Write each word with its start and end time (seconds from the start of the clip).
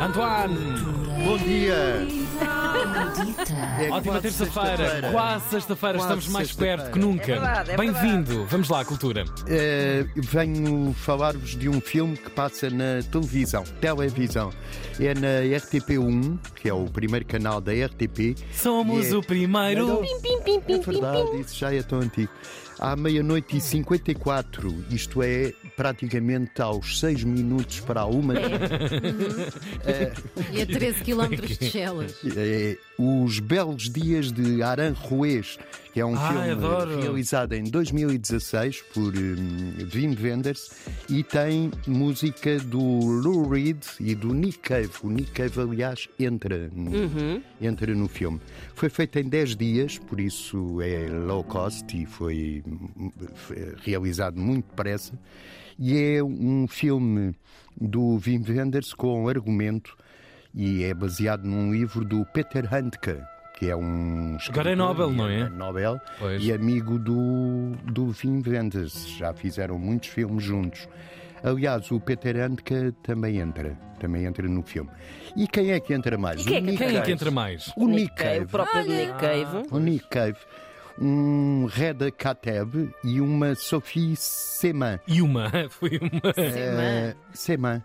Antoine! 0.00 0.58
Bom 1.24 1.38
dia! 1.38 2.06
É 3.80 3.90
Ótima 3.90 4.20
terça-feira, 4.20 5.08
quase 5.10 5.48
sexta-feira, 5.50 5.98
Quase 5.98 6.04
estamos 6.12 6.28
mais 6.28 6.46
sexta-feira. 6.48 6.82
perto 6.82 6.92
que 6.92 6.98
nunca. 6.98 7.22
É 7.22 7.26
verdade, 7.40 7.70
é 7.72 7.76
Bem-vindo, 7.76 8.46
vamos 8.46 8.68
lá, 8.68 8.84
cultura. 8.84 9.24
Eh, 9.48 10.04
venho 10.16 10.92
falar-vos 10.94 11.56
de 11.56 11.68
um 11.68 11.80
filme 11.80 12.16
que 12.16 12.30
passa 12.30 12.68
na 12.70 13.02
televisão, 13.10 13.64
televisão. 13.80 14.52
É 15.00 15.14
na 15.14 15.56
RTP1, 15.58 16.38
que 16.54 16.68
é 16.68 16.74
o 16.74 16.84
primeiro 16.86 17.24
canal 17.26 17.60
da 17.60 17.72
RTP. 17.72 18.36
Somos 18.52 19.10
É. 19.12 19.16
o 19.16 19.22
primeiro. 19.22 20.02
É 20.68 20.78
verdade, 20.78 21.40
isso 21.40 21.56
já 21.58 21.72
é 21.74 21.82
tão 21.82 22.00
antigo. 22.00 22.30
À 22.78 22.96
meia-noite 22.96 23.56
e 23.56 23.60
54, 23.60 24.84
isto 24.90 25.22
é 25.22 25.52
praticamente 25.76 26.60
aos 26.60 26.98
6 26.98 27.22
minutos 27.22 27.78
para 27.80 28.00
a 28.00 28.06
uma. 28.06 28.34
E 30.52 30.62
a 30.62 30.66
13 30.66 31.04
km 31.04 31.28
de 31.46 31.54
Chelas. 31.70 32.14
É, 32.36 32.73
Os 32.98 33.40
Belos 33.40 33.90
Dias 33.90 34.30
de 34.30 34.62
Aranjuez, 34.62 35.58
que 35.92 36.00
é 36.00 36.06
um 36.06 36.16
Ai, 36.16 36.32
filme 36.32 36.50
adoro. 36.50 37.00
realizado 37.00 37.52
em 37.52 37.64
2016 37.64 38.82
por 38.94 39.12
hum, 39.16 39.74
Wim 39.92 40.16
Wenders 40.20 40.70
e 41.08 41.22
tem 41.22 41.70
música 41.86 42.58
do 42.58 42.80
Lou 42.80 43.48
Reed 43.48 43.82
e 44.00 44.14
do 44.14 44.32
Nick 44.32 44.58
Cave. 44.58 44.90
O 45.02 45.10
Nick 45.10 45.32
Cave, 45.32 45.60
aliás, 45.60 46.08
entra 46.18 46.70
no, 46.72 46.90
entra 47.60 47.94
no 47.94 48.08
filme. 48.08 48.40
Foi 48.74 48.88
feito 48.88 49.18
em 49.18 49.28
10 49.28 49.56
dias, 49.56 49.98
por 49.98 50.20
isso 50.20 50.80
é 50.80 51.08
low 51.08 51.42
cost 51.44 51.96
e 51.96 52.06
foi, 52.06 52.62
foi 53.34 53.74
realizado 53.82 54.38
muito 54.38 54.66
depressa. 54.66 55.12
E 55.78 55.96
é 55.96 56.22
um 56.22 56.66
filme 56.68 57.34
do 57.80 58.20
Wim 58.24 58.44
Wenders 58.48 58.94
com 58.94 59.28
argumento 59.28 59.96
e 60.54 60.84
é 60.84 60.94
baseado 60.94 61.44
num 61.44 61.72
livro 61.72 62.04
do 62.04 62.24
Peter 62.26 62.64
Handke, 62.72 63.18
que 63.58 63.68
é 63.70 63.76
um 63.76 64.36
Agora 64.48 64.70
é 64.70 64.72
escritor 64.72 64.76
Nobel, 64.76 65.10
não 65.10 65.28
é? 65.28 65.48
Nobel 65.48 66.00
Pois. 66.18 66.42
e 66.44 66.52
amigo 66.52 66.98
do, 66.98 67.72
do 67.84 68.06
Wim 68.22 68.42
Wenders. 68.46 69.08
Já 69.16 69.32
fizeram 69.32 69.78
muitos 69.78 70.08
filmes 70.10 70.42
juntos. 70.44 70.88
Aliás, 71.42 71.90
o 71.90 72.00
Peter 72.00 72.36
Handke 72.36 72.92
também 73.02 73.36
entra, 73.38 73.76
também 74.00 74.24
entra 74.24 74.48
no 74.48 74.62
filme. 74.62 74.88
E 75.36 75.46
quem 75.46 75.72
é 75.72 75.80
que 75.80 75.92
entra 75.92 76.16
mais? 76.16 76.40
E 76.40 76.44
quem 76.44 76.56
é 76.56 76.60
O 76.60 76.62
que- 76.64 76.70
Nick 76.70 76.78
Quem 76.78 76.86
é 76.86 76.90
que 76.92 76.98
Cave. 77.00 77.12
entra 77.12 77.30
mais? 77.30 77.72
O 77.76 77.86
Nick 77.86 78.14
Cave. 78.14 78.44
O 78.44 78.48
próprio 78.48 78.82
Nick 78.86 79.12
Cave. 79.18 79.68
O 79.70 79.78
Nick 79.78 80.08
Cave. 80.08 80.38
Um 81.00 81.66
Reda 81.66 82.10
Kateb 82.10 82.88
e 83.02 83.20
uma 83.20 83.54
Sophie 83.56 84.14
Seman. 84.16 85.00
E 85.08 85.20
uma, 85.20 85.50
foi 85.68 85.98
uma. 85.98 86.32
Eh, 86.36 87.14
Seman. 87.32 87.82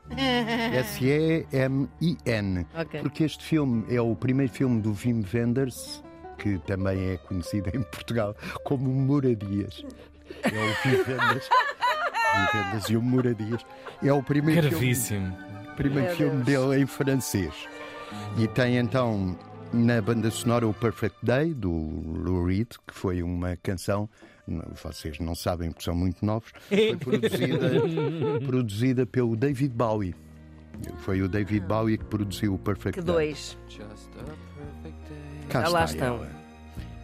S-E-M-I-N. 0.74 2.66
Ok. 2.80 3.02
Porque 3.02 3.24
este 3.24 3.44
filme 3.44 3.84
é 3.94 4.00
o 4.02 4.16
primeiro 4.16 4.52
filme 4.52 4.82
do 4.82 4.94
Wim 4.94 5.24
Wenders, 5.34 6.04
que 6.38 6.58
também 6.60 7.12
é 7.12 7.18
conhecido 7.18 7.70
em 7.76 7.82
Portugal 7.82 8.36
como 8.64 8.90
Moradias. 8.90 9.84
É 10.44 10.50
o 10.50 10.90
Wim 10.90 10.98
Wenders. 11.08 11.50
Wim 12.54 12.58
Wenders 12.60 12.90
e 12.90 12.96
o 12.98 13.02
Moradias. 13.02 13.66
É 14.04 14.14
o 14.14 14.22
primeiro 14.24 14.62
filme, 14.62 14.78
Gravíssimo. 14.78 15.38
primeiro 15.76 16.08
Meu 16.08 16.16
filme 16.16 16.44
Deus. 16.44 16.70
dele 16.70 16.84
em 16.84 16.86
francês. 16.86 17.54
E 18.38 18.48
tem 18.48 18.78
então 18.78 19.38
na 19.74 20.02
banda 20.02 20.30
sonora 20.32 20.68
o 20.68 20.74
Perfect 20.74 21.18
Day, 21.24 21.54
do 21.54 21.72
Lou 21.72 22.46
Reed, 22.46 22.70
que 22.88 22.94
foi 22.94 23.22
uma 23.22 23.56
canção. 23.58 24.10
Vocês 24.84 25.20
não 25.20 25.36
sabem 25.36 25.70
porque 25.72 25.84
são 25.84 25.96
muito 25.96 26.26
novos. 26.26 26.52
Foi 26.68 26.96
produzida, 26.98 27.70
produzida 28.46 29.06
pelo 29.06 29.36
David 29.36 29.74
Bowie. 29.76 30.16
Foi 31.00 31.22
o 31.22 31.28
David 31.30 31.66
Bowie 31.68 31.98
que 31.98 32.06
produziu 32.06 32.56
o 32.56 32.58
Perfect 32.58 33.00
Que 33.00 33.06
Day. 33.06 33.14
dois. 33.14 33.58
Cá 35.50 35.66
Ah, 35.66 35.70
lá 35.70 35.86
estão. 35.86 36.26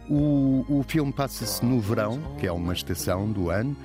O, 0.08 0.64
o 0.68 0.84
filme 0.84 1.12
passa-se 1.12 1.64
no 1.64 1.80
verão, 1.80 2.20
que 2.38 2.46
é 2.46 2.52
uma 2.52 2.72
estação 2.72 3.30
do 3.30 3.50
ano, 3.50 3.76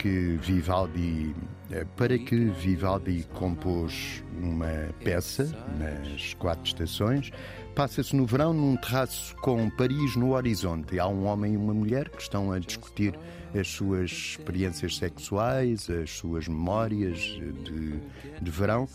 que 0.00 0.38
Vivaldi, 0.40 1.34
eh, 1.70 1.84
para 1.94 2.18
que 2.18 2.34
Vivaldi 2.34 3.26
compôs 3.34 4.24
uma 4.40 4.88
peça 5.04 5.44
nas 5.78 6.32
quatro 6.32 6.64
estações. 6.64 7.30
Passa-se 7.74 8.16
no 8.16 8.24
verão 8.24 8.54
num 8.54 8.76
terraço 8.76 9.36
com 9.36 9.68
Paris 9.68 10.16
no 10.16 10.32
horizonte. 10.32 10.98
Há 10.98 11.06
um 11.06 11.26
homem 11.26 11.52
e 11.52 11.56
uma 11.58 11.74
mulher 11.74 12.08
que 12.08 12.22
estão 12.22 12.50
a 12.50 12.58
discutir 12.58 13.14
as 13.54 13.68
suas 13.68 14.10
experiências 14.10 14.96
sexuais, 14.96 15.90
as 15.90 16.10
suas 16.10 16.48
memórias 16.48 17.18
de, 17.18 18.00
de 18.40 18.50
verão, 18.50 18.88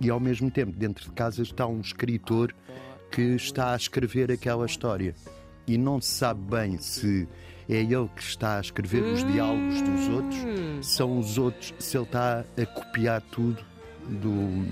e 0.00 0.10
ao 0.10 0.20
mesmo 0.20 0.48
tempo, 0.48 0.70
dentro 0.70 1.06
de 1.06 1.10
casa, 1.10 1.42
está 1.42 1.66
um 1.66 1.80
escritor 1.80 2.54
que 3.10 3.34
está 3.34 3.72
a 3.72 3.76
escrever 3.76 4.30
aquela 4.30 4.64
história. 4.64 5.12
E 5.66 5.78
não 5.78 6.00
se 6.00 6.10
sabe 6.10 6.40
bem 6.50 6.78
se 6.78 7.28
é 7.68 7.76
ele 7.76 8.08
que 8.14 8.22
está 8.22 8.58
a 8.58 8.60
escrever 8.60 9.02
os 9.02 9.24
diálogos 9.24 9.80
dos 9.80 10.08
outros, 10.08 10.86
se 10.86 10.94
são 10.96 11.18
os 11.18 11.38
outros, 11.38 11.72
se 11.78 11.96
ele 11.96 12.04
está 12.04 12.44
a 12.60 12.66
copiar 12.66 13.22
tudo 13.30 13.64
do, 14.08 14.64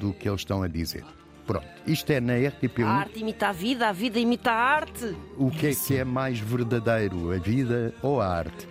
do 0.00 0.12
que 0.14 0.28
eles 0.28 0.40
estão 0.40 0.62
a 0.62 0.68
dizer. 0.68 1.04
Pronto, 1.46 1.66
isto 1.86 2.10
é 2.10 2.20
na 2.20 2.34
RTP1. 2.34 2.84
A 2.84 2.90
arte 2.90 3.20
imita 3.20 3.48
a 3.48 3.52
vida, 3.52 3.88
a 3.88 3.92
vida 3.92 4.18
imita 4.18 4.50
a 4.50 4.54
arte. 4.54 5.16
O 5.36 5.50
que 5.50 5.68
é 5.68 5.74
que 5.74 5.96
é 5.96 6.04
mais 6.04 6.38
verdadeiro, 6.38 7.32
a 7.32 7.38
vida 7.38 7.94
ou 8.02 8.20
a 8.20 8.26
arte? 8.28 8.68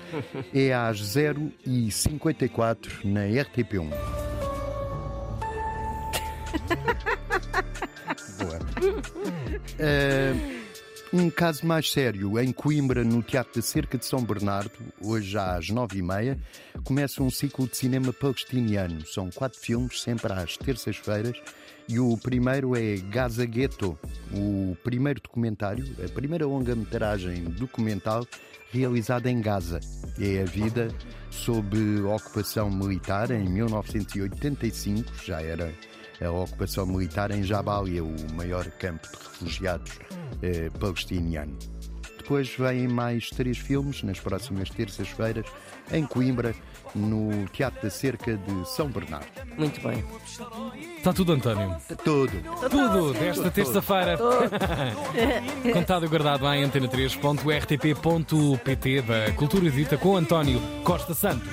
É 0.53 0.73
às 0.73 0.99
0 0.99 1.51
e 1.65 1.89
54 1.89 2.99
na 3.03 3.21
RTP1. 3.21 3.89
Boa. 8.37 8.59
Ah, 9.79 10.56
um 11.13 11.29
caso 11.29 11.65
mais 11.65 11.91
sério, 11.91 12.39
em 12.39 12.51
Coimbra, 12.51 13.03
no 13.03 13.23
Teatro 13.23 13.55
da 13.55 13.61
Cerca 13.61 13.97
de 13.97 14.05
São 14.05 14.23
Bernardo, 14.23 14.71
hoje 15.01 15.37
às 15.37 15.69
nove 15.69 15.99
e 15.99 16.01
meia, 16.01 16.37
começa 16.83 17.23
um 17.23 17.29
ciclo 17.29 17.67
de 17.67 17.77
cinema 17.77 18.11
palestiniano. 18.11 19.05
São 19.05 19.29
quatro 19.29 19.59
filmes, 19.59 20.01
sempre 20.01 20.33
às 20.33 20.57
terças-feiras, 20.57 21.37
e 21.87 21.99
o 21.99 22.17
primeiro 22.17 22.75
é 22.75 22.97
Gaza 22.97 23.45
Ghetto, 23.45 23.97
o 24.33 24.75
primeiro 24.83 25.21
documentário, 25.21 25.85
a 26.03 26.09
primeira 26.09 26.45
longa-metragem 26.45 27.43
documental 27.45 28.27
realizada 28.71 29.31
em 29.31 29.39
Gaza. 29.39 29.79
É 30.19 30.41
a 30.41 30.45
vida 30.45 30.89
sob 31.29 32.01
ocupação 32.01 32.69
militar 32.69 33.31
em 33.31 33.47
1985, 33.47 35.11
já 35.23 35.41
era 35.41 35.73
a 36.21 36.31
ocupação 36.31 36.85
militar 36.85 37.31
em 37.31 37.43
Jabalia, 37.43 38.03
o 38.03 38.15
maior 38.33 38.65
campo 38.71 39.07
de 39.07 39.17
refugiados 39.17 39.93
eh, 40.41 40.69
palestiniano. 40.79 41.57
Depois 42.17 42.53
vêm 42.57 42.89
mais 42.89 43.29
três 43.29 43.57
filmes 43.57 44.03
nas 44.03 44.19
próximas 44.19 44.69
terças-feiras 44.69 45.45
em 45.91 46.05
Coimbra, 46.05 46.53
no 46.93 47.47
Teatro 47.53 47.83
da 47.83 47.89
Cerca 47.89 48.35
de 48.35 48.69
São 48.69 48.89
Bernardo. 48.89 49.25
Muito 49.57 49.79
bem. 49.81 50.03
Está 50.97 51.13
tudo, 51.13 51.31
António. 51.33 51.77
Todo. 52.03 52.33
Tudo 52.69 53.13
desta 53.13 53.49
terça-feira. 53.49 54.17
Contado 55.71 56.05
e 56.05 56.09
guardado 56.09 56.45
em 56.47 56.67
antena3.rtp.pt 56.67 59.01
da 59.03 59.31
Cultura 59.33 59.71
Dita 59.71 59.95
com 59.97 60.17
António 60.17 60.59
Costa 60.83 61.13
Santos. 61.13 61.47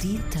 Detail. 0.00 0.38